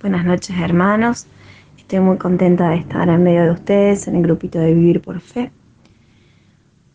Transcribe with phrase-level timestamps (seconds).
[0.00, 1.26] Buenas noches hermanos.
[1.76, 5.20] Estoy muy contenta de estar en medio de ustedes en el grupito de Vivir por
[5.20, 5.50] Fe.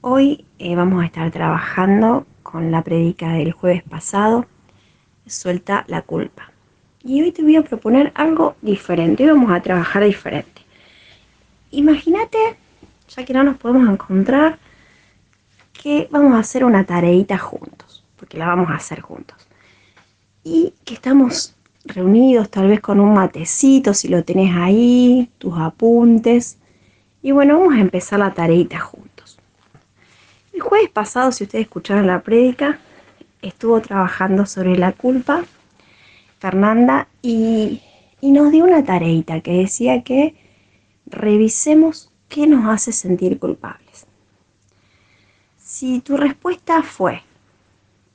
[0.02, 4.48] Hoy eh, vamos a estar trabajando con la predica del jueves pasado,
[5.28, 6.52] Suelta la culpa.
[7.04, 10.64] Y hoy te voy a proponer algo diferente, hoy vamos a trabajar diferente.
[11.70, 12.58] Imagínate,
[13.10, 14.58] ya que no nos podemos encontrar,
[15.74, 19.48] que vamos a hacer una tareita juntos, porque la vamos a hacer juntos.
[20.44, 21.55] Y que estamos
[21.86, 26.58] reunidos, tal vez con un matecito, si lo tenés ahí, tus apuntes.
[27.22, 29.40] Y bueno, vamos a empezar la tareita juntos.
[30.54, 32.80] El jueves pasado, si ustedes escucharon la prédica,
[33.42, 35.44] estuvo trabajando sobre la culpa
[36.40, 37.82] Fernanda y,
[38.22, 40.36] y nos dio una tareita que decía que
[41.06, 44.06] revisemos qué nos hace sentir culpables.
[45.58, 47.22] Si tu respuesta fue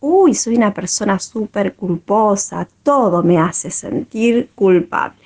[0.01, 5.21] uy, soy una persona súper culposa, todo me hace sentir culpable.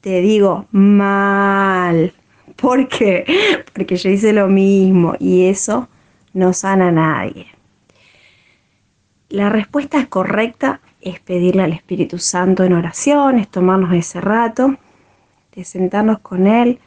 [0.00, 2.12] Te digo, mal.
[2.56, 3.24] ¿Por qué?
[3.72, 5.88] Porque yo hice lo mismo y eso
[6.32, 7.46] no sana a nadie.
[9.28, 14.76] La respuesta correcta es pedirle al Espíritu Santo en oración, es tomarnos ese rato,
[15.54, 16.78] de sentarnos con Él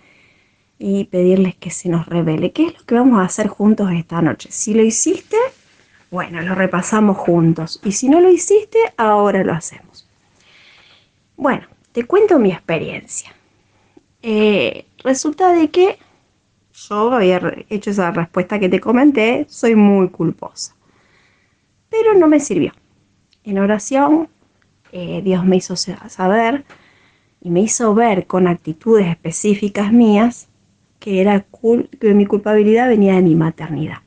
[0.79, 2.51] y pedirles que se nos revele.
[2.51, 4.49] ¿Qué es lo que vamos a hacer juntos esta noche?
[4.51, 5.37] Si lo hiciste,
[6.09, 7.79] bueno, lo repasamos juntos.
[7.83, 10.07] Y si no lo hiciste, ahora lo hacemos.
[11.35, 13.33] Bueno, te cuento mi experiencia.
[14.21, 15.99] Eh, resulta de que
[16.73, 20.75] yo había hecho esa respuesta que te comenté, soy muy culposa.
[21.89, 22.71] Pero no me sirvió.
[23.43, 24.29] En oración,
[24.91, 26.65] eh, Dios me hizo saber
[27.41, 30.47] y me hizo ver con actitudes específicas mías
[30.99, 31.45] que, era
[31.99, 33.99] que mi culpabilidad venía de mi maternidad.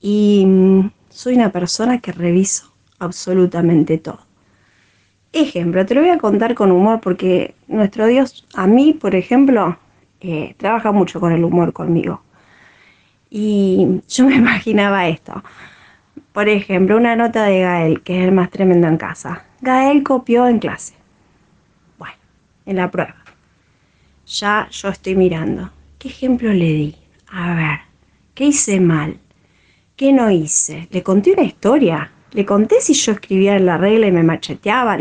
[0.00, 4.20] Y mm, soy una persona que reviso absolutamente todo.
[5.32, 9.78] Ejemplo, te lo voy a contar con humor porque nuestro Dios, a mí, por ejemplo,
[10.20, 12.22] eh, trabaja mucho con el humor conmigo.
[13.30, 15.42] Y yo me imaginaba esto.
[16.32, 19.44] Por ejemplo, una nota de Gael, que es el más tremendo en casa.
[19.60, 20.94] Gael copió en clase.
[21.98, 22.16] Bueno,
[22.66, 23.16] en la prueba.
[24.26, 25.70] Ya yo estoy mirando.
[25.98, 26.96] ¿Qué ejemplo le di?
[27.30, 27.80] A ver,
[28.34, 29.18] ¿qué hice mal?
[30.00, 30.88] ¿Qué no hice?
[30.92, 32.10] Le conté una historia.
[32.32, 34.96] Le conté si yo escribía en la regla y me macheteaba.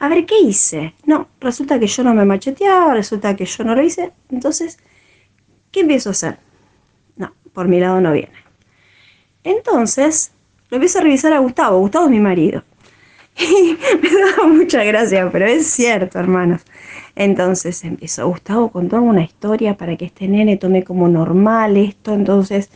[0.00, 0.94] A ver, ¿qué hice?
[1.04, 4.10] No, resulta que yo no me macheteaba, resulta que yo no lo hice.
[4.28, 4.78] Entonces,
[5.70, 6.38] ¿qué empiezo a hacer?
[7.14, 8.34] No, por mi lado no viene.
[9.44, 10.32] Entonces,
[10.70, 11.78] lo empiezo a revisar a Gustavo.
[11.78, 12.64] Gustavo es mi marido.
[13.38, 16.62] Y me da mucha gracia, pero es cierto, hermanos.
[17.14, 22.12] Entonces empiezo, Gustavo contó una historia para que este nene tome como normal esto.
[22.12, 22.70] Entonces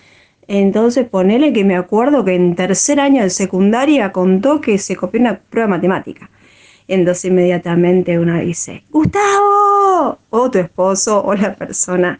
[0.52, 5.20] entonces ponele que me acuerdo que en tercer año de secundaria contó que se copió
[5.20, 6.28] una prueba matemática.
[6.88, 12.18] Entonces inmediatamente uno dice, Gustavo, o tu esposo, o la persona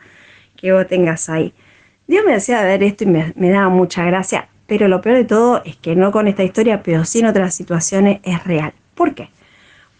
[0.56, 1.52] que vos tengas ahí.
[2.06, 5.24] Dios me hacía ver esto y me, me daba mucha gracia, pero lo peor de
[5.24, 8.72] todo es que no con esta historia, pero sí en otras situaciones es real.
[8.94, 9.28] ¿Por qué?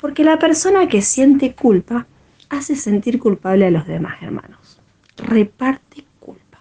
[0.00, 2.06] Porque la persona que siente culpa
[2.48, 4.80] hace sentir culpable a los demás hermanos.
[5.16, 6.60] Reparte culpa.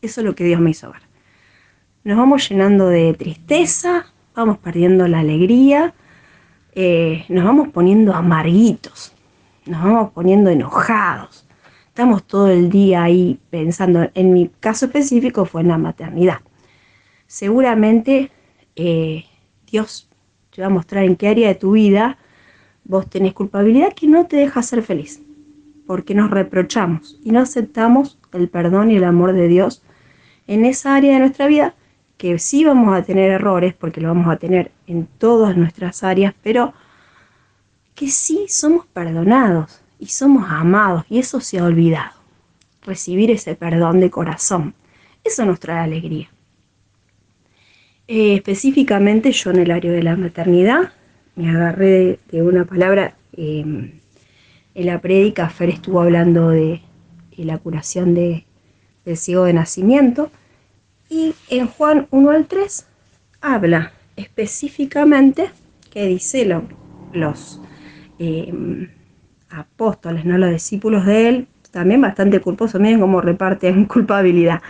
[0.00, 1.07] Eso es lo que Dios me hizo ver
[2.08, 5.92] nos vamos llenando de tristeza, vamos perdiendo la alegría,
[6.72, 9.12] eh, nos vamos poniendo amarguitos,
[9.66, 11.46] nos vamos poniendo enojados.
[11.88, 16.38] Estamos todo el día ahí pensando, en mi caso específico fue en la maternidad.
[17.26, 18.30] Seguramente
[18.74, 19.26] eh,
[19.70, 20.08] Dios
[20.48, 22.16] te va a mostrar en qué área de tu vida
[22.84, 25.20] vos tenés culpabilidad que no te deja ser feliz,
[25.86, 29.82] porque nos reprochamos y no aceptamos el perdón y el amor de Dios
[30.46, 31.74] en esa área de nuestra vida
[32.18, 36.34] que sí vamos a tener errores, porque lo vamos a tener en todas nuestras áreas,
[36.42, 36.74] pero
[37.94, 42.18] que sí somos perdonados y somos amados, y eso se ha olvidado.
[42.82, 44.74] Recibir ese perdón de corazón,
[45.24, 46.28] eso nos trae alegría.
[48.08, 50.92] Eh, específicamente yo en el área de la maternidad
[51.36, 54.00] me agarré de, una palabra, em,
[54.74, 56.82] en la prédica Fer estuvo hablando de,
[57.36, 58.44] la curación de,
[59.04, 60.32] del ciego de nacimiento,
[61.08, 62.86] y en Juan 1 al 3
[63.40, 65.50] habla específicamente
[65.90, 66.44] que dice
[67.12, 67.60] los
[68.18, 68.52] eh,
[69.50, 74.60] apóstoles, no los discípulos de él, también bastante culposos, miren cómo reparten culpabilidad.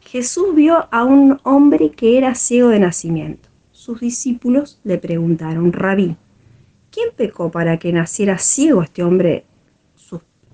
[0.00, 3.48] Jesús vio a un hombre que era ciego de nacimiento.
[3.70, 6.16] Sus discípulos le preguntaron, Rabí,
[6.90, 9.44] ¿quién pecó para que naciera ciego este hombre,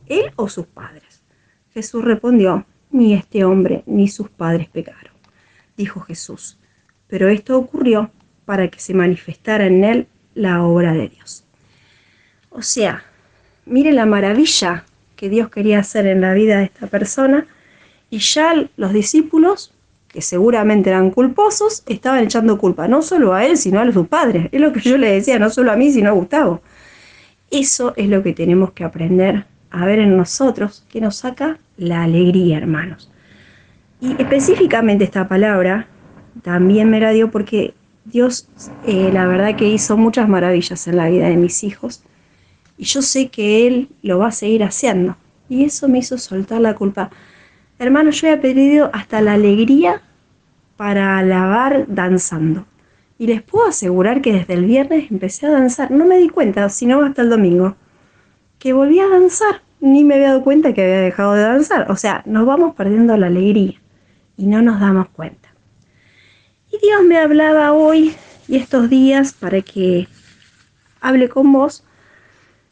[0.06, 1.24] él o sus padres?
[1.72, 5.12] Jesús respondió, ni este hombre ni sus padres pecaron,
[5.76, 6.58] dijo Jesús.
[7.08, 8.10] Pero esto ocurrió
[8.44, 11.44] para que se manifestara en él la obra de Dios.
[12.50, 13.04] O sea,
[13.64, 14.84] mire la maravilla
[15.16, 17.46] que Dios quería hacer en la vida de esta persona
[18.10, 19.72] y ya los discípulos,
[20.08, 24.48] que seguramente eran culposos, estaban echando culpa no solo a él, sino a sus padres.
[24.52, 26.62] Es lo que yo le decía, no solo a mí, sino a Gustavo.
[27.50, 29.44] Eso es lo que tenemos que aprender
[29.76, 33.10] a ver en nosotros, que nos saca la alegría, hermanos.
[34.00, 35.86] Y específicamente esta palabra
[36.42, 37.74] también me la dio porque
[38.04, 38.48] Dios,
[38.86, 42.02] eh, la verdad que hizo muchas maravillas en la vida de mis hijos
[42.78, 45.16] y yo sé que Él lo va a seguir haciendo.
[45.48, 47.10] Y eso me hizo soltar la culpa.
[47.78, 50.02] Hermano, yo he pedido hasta la alegría
[50.76, 52.66] para alabar danzando.
[53.18, 55.90] Y les puedo asegurar que desde el viernes empecé a danzar.
[55.90, 57.76] No me di cuenta, sino hasta el domingo,
[58.58, 59.62] que volví a danzar.
[59.80, 61.90] Ni me había dado cuenta que había dejado de danzar.
[61.90, 63.74] O sea, nos vamos perdiendo la alegría
[64.36, 65.48] y no nos damos cuenta.
[66.72, 68.14] Y Dios me hablaba hoy
[68.48, 70.08] y estos días para que
[71.00, 71.84] hable con vos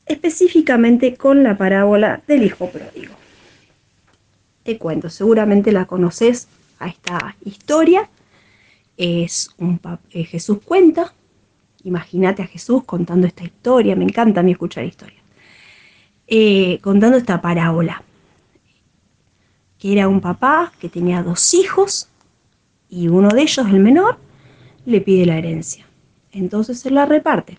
[0.06, 3.14] específicamente con la parábola del hijo pródigo.
[4.62, 6.48] Te cuento, seguramente la conoces
[6.78, 8.08] a esta historia.
[8.96, 9.80] Es un
[10.10, 11.12] eh, Jesús cuenta.
[11.84, 13.96] Imagínate a Jesús contando esta historia.
[13.96, 15.23] Me encanta a mí escuchar historias.
[16.26, 18.02] Eh, contando esta parábola.
[19.78, 22.08] Que era un papá que tenía dos hijos
[22.88, 24.18] y uno de ellos, el menor,
[24.86, 25.86] le pide la herencia.
[26.32, 27.58] Entonces se la reparte.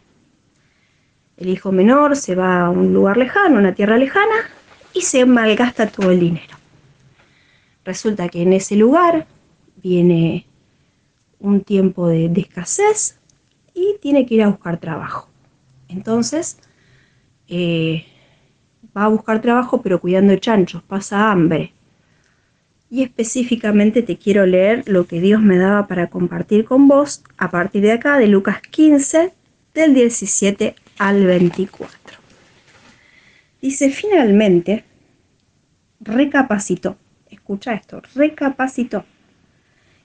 [1.37, 4.35] El hijo menor se va a un lugar lejano, una tierra lejana,
[4.93, 6.55] y se malgasta todo el dinero.
[7.83, 9.27] Resulta que en ese lugar
[9.75, 10.47] viene
[11.39, 13.19] un tiempo de, escasez
[13.73, 15.29] y tiene que ir a buscar trabajo.
[15.89, 16.57] Entonces,
[17.47, 18.05] eh,
[18.95, 21.73] va a buscar trabajo pero cuidando chanchos, pasa hambre.
[22.89, 27.49] Y específicamente te quiero leer lo que Dios me daba para compartir con vos a
[27.49, 29.33] partir de acá, de Lucas 15,
[29.73, 32.19] del 17 al 24.
[33.61, 34.85] Dice, finalmente,
[35.99, 36.97] recapacitó,
[37.29, 39.03] escucha esto, recapacitó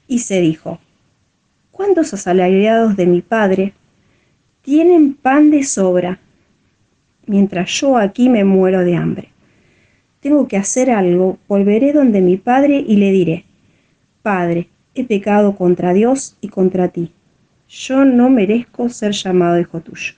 [0.09, 0.81] y se dijo,
[1.71, 3.75] ¿cuántos asalariados de mi padre
[4.63, 6.19] tienen pan de sobra
[7.31, 9.29] mientras yo aquí me muero de hambre?
[10.21, 13.45] Tengo que hacer algo, volveré donde mi padre y le diré,
[14.23, 17.13] Padre, he pecado contra Dios y contra ti.
[17.69, 20.15] Yo no merezco ser llamado hijo tuyo.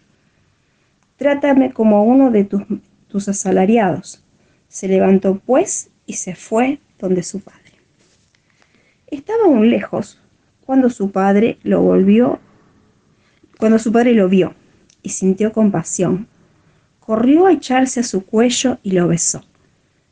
[1.16, 2.62] Trátame como uno de tus,
[3.08, 4.24] tus asalariados.
[4.68, 7.60] Se levantó pues y se fue donde su padre.
[9.06, 10.18] Estaba aún lejos
[10.64, 12.40] cuando su padre lo volvió,
[13.58, 14.54] cuando su padre lo vio
[15.02, 16.26] y sintió compasión.
[17.04, 19.44] Corrió a echarse a su cuello y lo besó.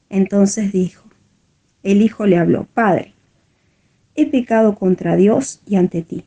[0.08, 1.08] Entonces dijo,
[1.82, 3.14] el hijo le habló, Padre,
[4.14, 6.24] he pecado contra Dios y ante ti.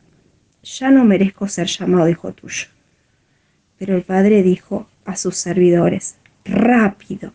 [0.63, 2.67] Ya no merezco ser llamado hijo tuyo.
[3.77, 6.15] Pero el padre dijo a sus servidores,
[6.45, 7.33] rápido,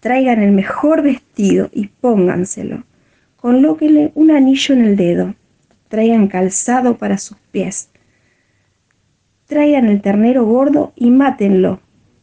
[0.00, 2.84] traigan el mejor vestido y pónganselo.
[3.36, 5.34] Colóquenle un anillo en el dedo,
[5.88, 7.90] traigan calzado para sus pies,
[9.46, 11.80] traigan el ternero gordo y mátenlo,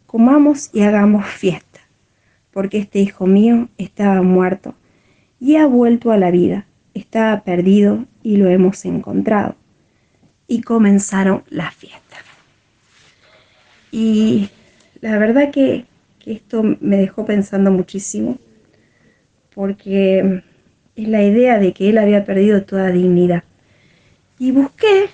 [0.10, 1.82] comamos y hagamos fiesta,
[2.50, 4.74] porque este hijo mío estaba muerto
[5.40, 6.66] y ha vuelto a la vida,
[6.96, 9.56] estaba perdido y lo hemos encontrado.
[10.48, 12.22] Y comenzaron las fiestas.
[13.92, 14.50] Y
[15.00, 15.86] la verdad que,
[16.26, 18.40] esto me dejó pensando muchísimo,
[19.54, 20.42] porque
[20.96, 23.44] es la idea de que él había perdido toda dignidad.
[24.40, 25.10] Y busqué,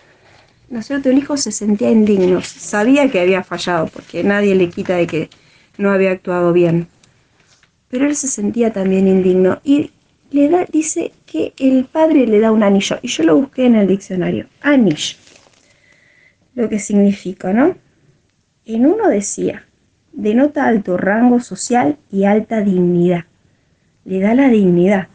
[0.76, 5.30] El hijo se sentía indigno, sabía que había fallado, porque nadie le quita de que
[5.78, 6.88] no había actuado bien.
[7.88, 9.92] Pero él se sentía también indigno y
[10.32, 13.00] le da, dice que el padre le da un anillo.
[13.02, 14.48] Y yo lo busqué en el diccionario.
[14.60, 15.16] Anillo.
[16.56, 17.78] Lo que significa, ¿no?
[18.66, 19.66] En uno decía,
[20.12, 23.24] denota alto rango social y alta dignidad.
[24.04, 25.08] Le da la dignidad.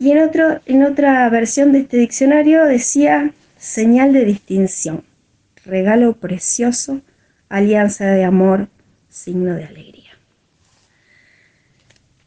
[0.00, 5.04] Y en, otro, en otra versión de este diccionario decía señal de distinción,
[5.64, 7.00] regalo precioso,
[7.48, 8.68] alianza de amor,
[9.08, 10.10] signo de alegría.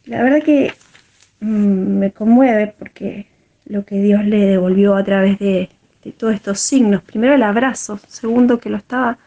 [0.06, 0.74] La verdad que
[1.42, 3.28] mm, me conmueve porque
[3.66, 5.70] lo que Dios le devolvió a través de,
[6.18, 9.18] todos estos signos, primero el abrazo, segundo que lo estaba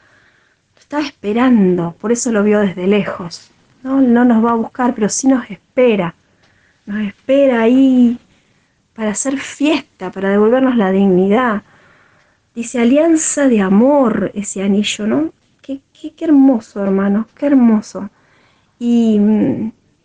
[0.91, 3.53] estaba esperando, por eso lo vio desde lejos.
[3.85, 6.17] No, no nos va a buscar, pero sí nos espera.
[6.85, 8.19] Nos espera ahí
[8.93, 11.63] para hacer fiesta, para devolvernos la dignidad.
[12.55, 15.33] Dice alianza de amor ese anillo, ¿no?
[15.63, 18.11] Qué, qué, qué hermoso, hermano, qué hermoso.
[18.79, 19.21] Y,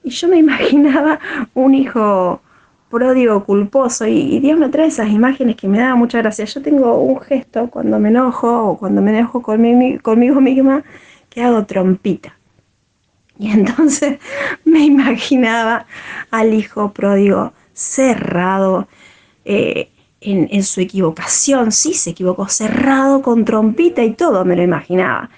[0.04, 1.20] y, yo me imaginaba
[1.54, 2.42] un hijo
[2.90, 6.46] pródigo, culposo, y, Dios me trae esas imágenes que me da mucha gracia.
[6.46, 10.84] Yo tengo un gesto cuando me enojo o cuando me enojo conmigo, conmigo misma
[11.30, 12.38] que hago trompita.
[13.40, 14.20] Y entonces
[14.66, 15.88] me imaginaba
[16.32, 18.88] al hijo pródigo cerrado
[19.46, 19.90] eh,
[20.26, 25.30] en, su equivocación, sí se equivocó, cerrado con trompita y todo, me lo imaginaba.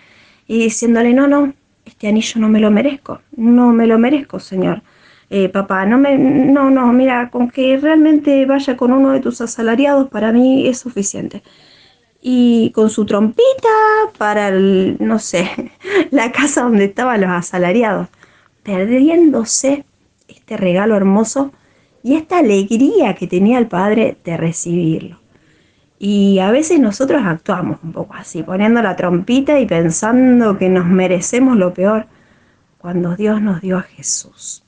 [0.48, 1.53] Y diciéndole, no, no,
[1.86, 4.82] este anillo no me lo merezco, no me lo merezco, Señor.
[5.29, 9.41] Eh, papá, no me, no, no, mira, con que realmente vaya con uno de tus
[9.41, 11.44] asalariados para mí es suficiente.
[12.22, 13.70] Y con su trompita
[14.17, 15.50] para, el, no sé,
[16.12, 18.08] la casa donde estaban los asalariados,
[18.63, 19.86] perdiéndose
[20.27, 21.51] este regalo hermoso
[22.08, 25.20] y esta alegría que tenía el padre de recibirlo.
[26.00, 30.86] Y a veces nosotros actuamos un poco así, poniendo la trompita y pensando que nos
[30.86, 32.08] merecemos lo peor,
[32.78, 34.64] cuando Dios nos dio a Jesús.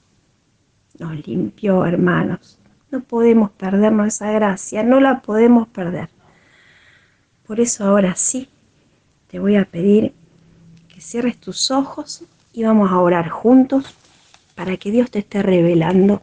[0.98, 2.60] Nos limpió, hermanos.
[2.92, 6.10] No podemos perdernos esa gracia, no la podemos perder.
[7.48, 8.50] Por eso ahora sí,
[9.30, 10.14] te voy a pedir
[10.94, 13.96] que cierres tus ojos y vamos a orar juntos
[14.56, 16.22] para que Dios te esté revelando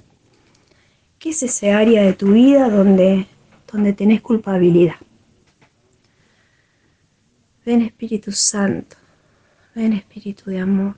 [1.26, 3.26] qué es ese área de tu vida donde
[3.72, 4.94] donde tenés culpabilidad.
[7.64, 8.96] Ven Espíritu Santo,
[9.74, 10.94] ven Espíritu de amor,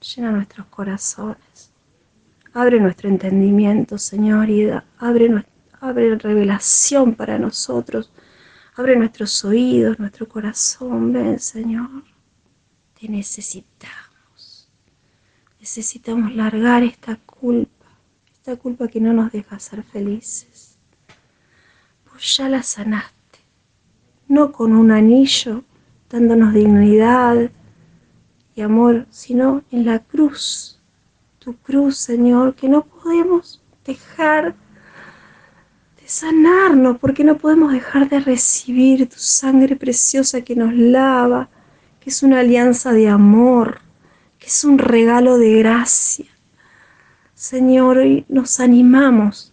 [0.00, 1.70] llena nuestros corazones,
[2.52, 5.44] abre nuestro entendimiento, Señor, y abre,
[5.80, 8.10] abre revelación para nosotros,
[8.74, 12.02] abre nuestros oídos, nuestro corazón, ven Señor,
[13.00, 14.68] te necesitamos,
[15.60, 17.77] necesitamos largar esta culpa,
[18.56, 20.68] culpa que no nos deja ser felices.
[22.20, 23.38] Ya la sanaste,
[24.26, 25.62] no con un anillo
[26.10, 27.50] dándonos dignidad
[28.56, 30.80] y amor, sino en la cruz,
[31.38, 34.56] tu cruz, Señor, que no podemos dejar
[36.00, 41.48] de sanarnos, porque no podemos dejar de recibir tu sangre preciosa que nos lava,
[42.00, 43.80] que es una alianza de amor,
[44.40, 46.26] que es un regalo de gracia.
[47.38, 49.52] Señor, hoy nos animamos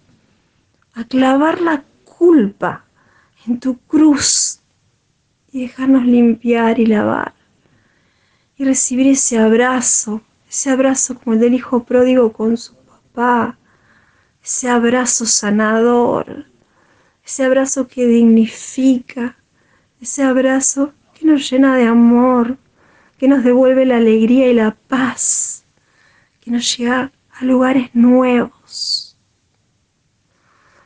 [0.96, 2.84] a clavar la culpa
[3.46, 4.60] en tu cruz
[5.52, 7.36] y dejarnos limpiar y lavar
[8.58, 13.60] y recibir ese abrazo, ese abrazo como el del hijo pródigo con su papá,
[14.44, 16.48] ese abrazo sanador,
[17.24, 19.38] ese abrazo que dignifica,
[20.02, 22.58] ese abrazo que nos llena de amor,
[23.20, 25.66] que nos devuelve la alegría y la paz,
[26.42, 29.18] que nos lleva a lugares nuevos.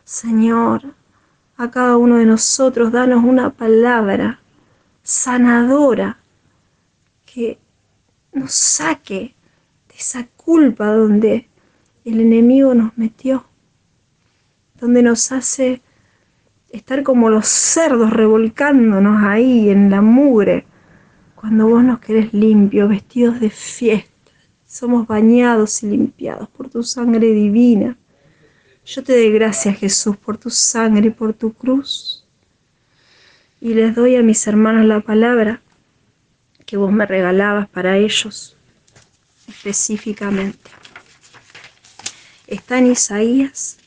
[0.03, 0.95] Señor,
[1.57, 4.39] a cada uno de nosotros, danos una palabra
[5.03, 6.17] sanadora
[7.25, 7.59] que
[8.33, 9.35] nos saque
[9.87, 11.47] de esa culpa donde
[12.05, 13.45] el enemigo nos metió,
[14.79, 15.81] donde nos hace
[16.69, 20.65] estar como los cerdos revolcándonos ahí en la mugre,
[21.35, 24.18] cuando vos nos querés limpios, vestidos de fiesta,
[24.69, 27.97] somos bañados y limpiados por tu sangre divina.
[28.85, 32.23] Yo te doy gracias, Jesús, por tu sangre y por tu cruz.
[33.59, 35.59] Y les doy a mis hermanos la palabra
[36.67, 38.55] que vos me regalabas para ellos
[39.47, 40.69] específicamente.
[42.45, 43.77] Está en Isaías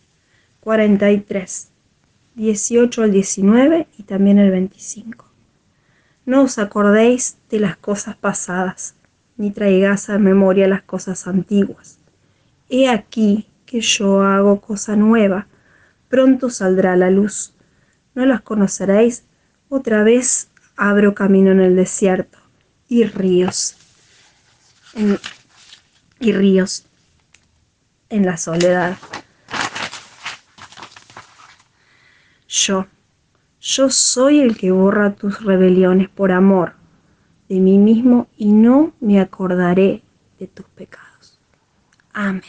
[0.60, 1.68] 43,
[2.34, 5.26] 18 al 19 y también el 25.
[6.26, 8.96] No os acordéis de las cosas pasadas,
[9.42, 11.98] ni traigáis a memoria las cosas antiguas.
[12.68, 15.48] He aquí que yo hago cosa nueva,
[16.08, 17.52] pronto saldrá la luz.
[18.14, 19.24] No las conoceréis,
[19.68, 22.38] otra vez abro camino en el desierto
[22.88, 23.74] y ríos,
[26.20, 26.86] y ríos
[28.10, 28.96] en la soledad.
[32.46, 32.86] Yo,
[33.60, 36.74] yo soy el que borra tus rebeliones por amor
[37.52, 40.02] de mí mismo y no me acordaré
[40.38, 41.38] de tus pecados.
[42.14, 42.40] Amén.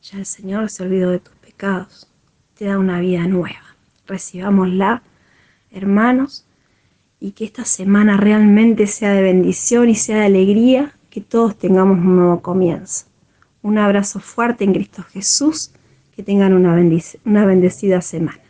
[0.00, 2.08] Ya el Señor se olvidó de tus pecados,
[2.56, 3.74] te da una vida nueva.
[4.06, 5.02] Recibámosla,
[5.72, 6.46] hermanos,
[7.18, 11.98] y que esta semana realmente sea de bendición y sea de alegría, que todos tengamos
[11.98, 13.06] un nuevo comienzo.
[13.60, 15.72] Un abrazo fuerte en Cristo Jesús,
[16.14, 16.80] que tengan una,
[17.24, 18.43] una bendecida semana.